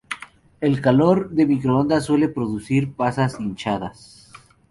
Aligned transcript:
El 0.61 0.81
calor 0.81 1.29
de 1.29 1.45
microondas 1.45 2.05
suele 2.05 2.27
producir 2.27 2.91
pasas 2.95 3.39
hinchadas. 3.39 4.31